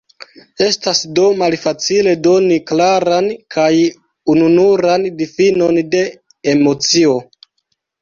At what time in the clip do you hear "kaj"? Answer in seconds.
3.59-3.69